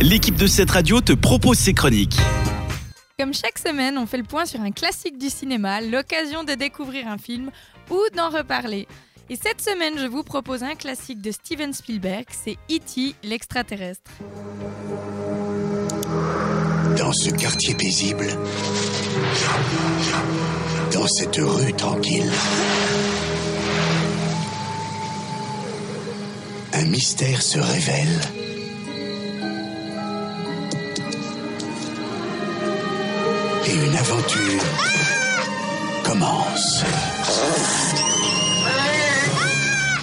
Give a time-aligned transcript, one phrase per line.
[0.00, 2.16] l'équipe de cette radio te propose ses chroniques.
[3.18, 7.06] Comme chaque semaine, on fait le point sur un classique du cinéma, l'occasion de découvrir
[7.06, 7.50] un film
[7.90, 8.88] ou d'en reparler.
[9.28, 13.14] Et cette semaine, je vous propose un classique de Steven Spielberg, c'est E.T.
[13.22, 14.10] l'extraterrestre.
[16.98, 18.26] Dans ce quartier paisible,
[20.92, 22.30] dans cette rue tranquille,
[26.72, 28.39] un mystère se révèle.
[33.66, 34.62] Et une aventure
[36.02, 36.82] commence.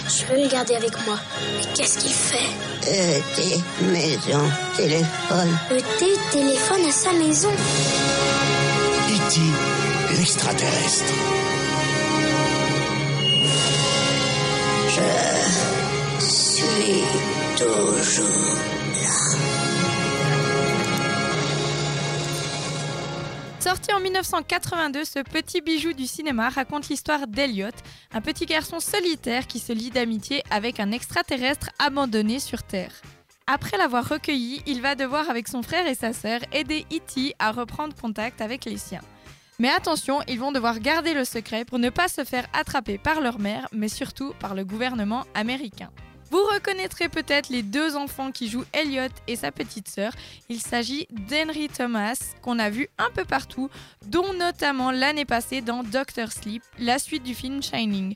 [0.08, 1.18] Je veux le garder avec moi.
[1.56, 2.50] Mais qu'est-ce qu'il fait?
[2.90, 3.60] ET,
[3.92, 4.42] maison,
[4.76, 5.58] téléphone.
[5.70, 7.50] ET téléphone à sa maison.
[9.10, 9.40] E.T.
[10.16, 11.12] l'extraterrestre.
[14.88, 17.04] Je suis
[17.56, 18.28] toujours
[19.02, 19.67] là.
[23.68, 27.68] Sorti en 1982, ce petit bijou du cinéma raconte l'histoire d'Elliot,
[28.14, 32.94] un petit garçon solitaire qui se lie d'amitié avec un extraterrestre abandonné sur Terre.
[33.46, 37.34] Après l'avoir recueilli, il va devoir avec son frère et sa sœur aider E.T.
[37.38, 39.02] à reprendre contact avec les siens.
[39.58, 43.20] Mais attention, ils vont devoir garder le secret pour ne pas se faire attraper par
[43.20, 45.90] leur mère, mais surtout par le gouvernement américain.
[46.30, 50.12] Vous reconnaîtrez peut-être les deux enfants qui jouent Elliot et sa petite sœur.
[50.48, 53.70] Il s'agit d'Henry Thomas, qu'on a vu un peu partout,
[54.06, 58.14] dont notamment l'année passée dans Doctor Sleep, la suite du film Shining.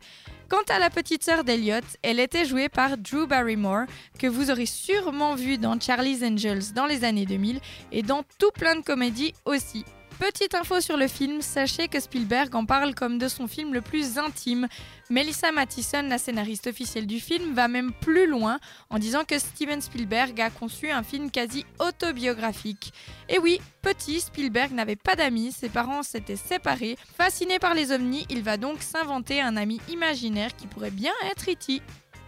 [0.50, 3.86] Quant à la petite sœur d'Elliot, elle était jouée par Drew Barrymore,
[4.18, 7.58] que vous aurez sûrement vu dans Charlie's Angels dans les années 2000
[7.90, 9.86] et dans tout plein de comédies aussi.
[10.22, 13.80] Petite info sur le film, sachez que Spielberg en parle comme de son film le
[13.80, 14.68] plus intime.
[15.10, 19.80] Melissa Mathison, la scénariste officielle du film, va même plus loin en disant que Steven
[19.80, 22.92] Spielberg a conçu un film quasi autobiographique.
[23.28, 26.96] Et oui, petit, Spielberg n'avait pas d'amis, ses parents s'étaient séparés.
[27.18, 31.50] Fasciné par les ovnis, il va donc s'inventer un ami imaginaire qui pourrait bien être
[31.50, 31.82] E.T.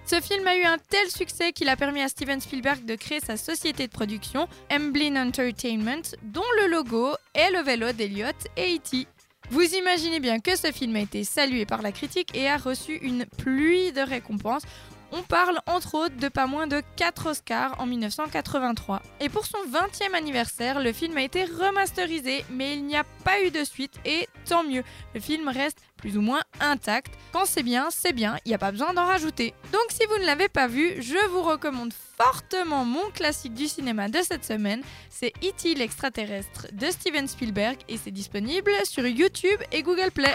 [0.07, 3.21] Ce film a eu un tel succès qu'il a permis à Steven Spielberg de créer
[3.21, 8.27] sa société de production, Emblem Entertainment, dont le logo est le vélo d'Eliot
[8.59, 9.07] et E.T.
[9.51, 12.97] Vous imaginez bien que ce film a été salué par la critique et a reçu
[12.97, 14.65] une pluie de récompenses.
[15.13, 19.03] On parle entre autres de pas moins de 4 Oscars en 1983.
[19.21, 23.41] Et pour son 20e anniversaire, le film a été remasterisé, mais il n'y a pas
[23.43, 24.83] eu de suite et tant mieux.
[25.15, 27.15] Le film reste plus ou moins intact.
[27.33, 29.55] Quand c'est bien, c'est bien, il n'y a pas besoin d'en rajouter.
[29.73, 34.09] Donc si vous ne l'avez pas vu, je vous recommande fortement mon classique du cinéma
[34.09, 34.83] de cette semaine.
[35.11, 35.75] C'est E.T.
[35.75, 40.35] l'extraterrestre de Steven Spielberg et c'est disponible sur YouTube et Google Play.